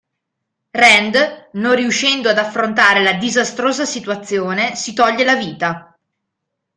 Rand 0.71 1.49
non 1.51 1.75
riuscendo 1.75 2.27
ad 2.29 2.39
affrontare 2.39 3.03
la 3.03 3.13
disastrosa 3.13 3.85
situazione 3.85 4.73
si 4.73 4.93
toglie 4.95 5.23
la 5.23 5.35
vita. 5.35 5.95